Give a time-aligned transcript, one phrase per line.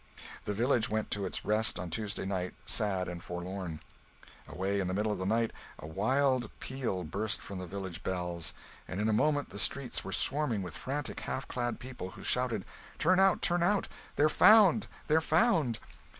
[0.45, 3.81] The village went to its rest on Tuesday night, sad and forlorn.
[4.47, 8.51] Away in the middle of the night a wild peal burst from the village bells,
[8.87, 12.65] and in a moment the streets were swarming with frantic half clad people, who shouted,
[12.97, 13.43] "Turn out!
[13.43, 13.87] turn out!
[14.15, 14.87] they're found!
[15.05, 15.77] they're found!"